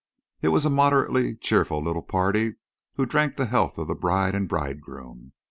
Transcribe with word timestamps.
It 0.41 0.47
was 0.47 0.65
a 0.65 0.71
moderately 0.71 1.35
cheerful 1.35 1.79
little 1.79 2.01
party 2.01 2.55
who 2.95 3.05
drank 3.05 3.35
the 3.35 3.45
health 3.45 3.77
of 3.77 3.87
the 3.87 3.93
bride 3.93 4.33
and 4.33 4.49
bridegroom. 4.49 5.33